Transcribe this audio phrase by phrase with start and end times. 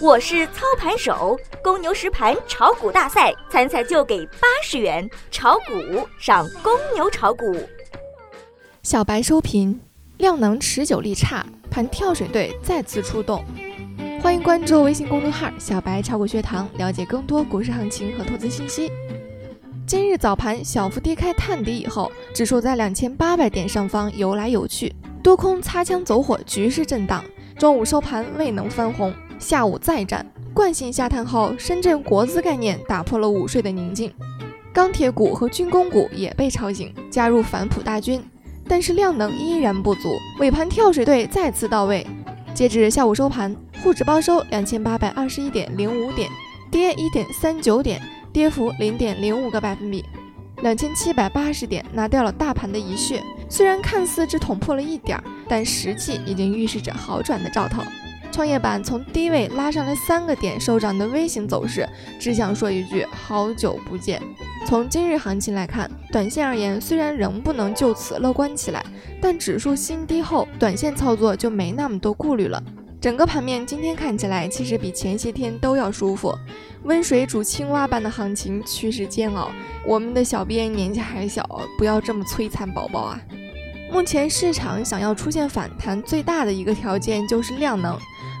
[0.00, 7.52] 我是操盘手，公牛实盘炒股大赛参赛就给八十元，炒股上公牛炒股。
[8.84, 9.80] 小白收评：
[10.18, 13.44] 量能持久力差，盘跳水队再次出动。
[14.22, 18.92] 欢迎关注微信公众号“小白炒股学堂”，了解更多股市行情和投资信息。
[19.84, 24.94] 今日早盘小幅跌开探底以后，指数在两千八百点上方游来游去，
[25.24, 27.24] 多空擦枪走火，局势震荡。
[27.58, 29.12] 中午收盘未能翻红。
[29.38, 34.12] 下午再战，惯性下探后，深圳国资概念打破了午睡的宁静，
[34.72, 38.22] 钢铁股和军工股也被吵醒，加入反哺大军，
[38.66, 42.06] 但是量能依然不足，尾盘跳水队再次到位。
[42.52, 46.28] 截至下午收盘，沪指报收两千八百二十一点零五点，
[46.70, 50.04] 跌一点三九点，跌幅零点零五个百分比，
[50.62, 57.82] 两千七百八十点拿掉了大盘的一血，虽然看似只捅破了一点儿，但实际已经预示着好转的兆头。
[58.30, 61.88] 创业板从低位拉上来三个点收涨的 V 型走势，
[62.20, 64.22] 只想说一句好久不见。
[64.66, 68.84] 从今日行情来看，短线而言虽然仍不能就此乐观起来，
[69.20, 72.62] 但指数新低后，短线操作就没那么多顾虑了。
[73.00, 76.34] 整个盘面今天看起来其实比前些天都要舒服，
[76.82, 79.50] 温水煮青蛙般的行情趋势煎熬。
[79.86, 81.44] 我们的小编年纪还小，
[81.78, 83.20] 不要这么摧残宝宝啊！
[83.90, 87.98] 目前市场想要出现反弹，最大的一个条件就是量能。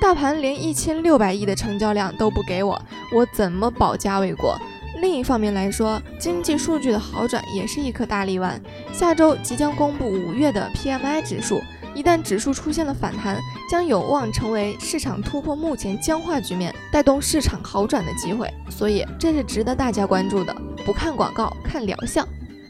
[0.00, 2.80] 大盘连一千六百亿的成交量都不给我，
[3.12, 4.56] 我怎么保家卫国？
[5.00, 8.60] 另一方面来说，经济数据的好转也是一颗大力丸。
[8.92, 11.60] 下周即将公布五月的 PMI 指数，
[11.94, 13.38] 一旦指数出现了反弹，
[13.70, 18.52] 将有望成为市场突破目前僵化局面，带动市场好转的机会。
[18.68, 20.54] 所以这是值得大家关注的。
[20.84, 22.26] 不看广告，看疗效。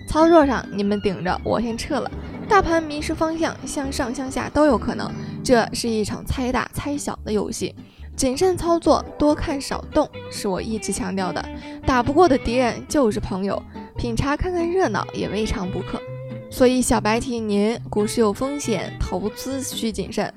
[0.08, 2.10] 操作上你们顶着，我先撤了。
[2.50, 5.08] 大盘迷失方向，向上向下都有可能。
[5.42, 7.72] 这是一场猜大猜小的游戏，
[8.16, 11.48] 谨慎操作，多看少动，是我一直强调的。
[11.86, 13.62] 打不过的敌人就是朋友，
[13.96, 16.02] 品茶看看热闹也未尝不可。
[16.50, 20.34] 所以小白提醒您：股市有风险，投资需谨慎。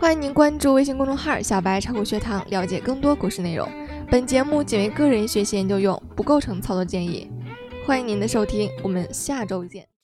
[0.00, 3.68] 欢迎您关注微信公众号“小白炒股学堂”，了解更多股市内容。
[4.10, 7.30] 本节目仅为个人学习研究用，不构成操作建议。
[7.86, 9.95] 欢迎您的收听，我们下周见。